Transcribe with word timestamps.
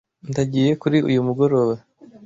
Ndagiye 0.29 0.71
kuri 0.81 0.97
uyu 1.09 1.25
mugoroba. 1.27 1.73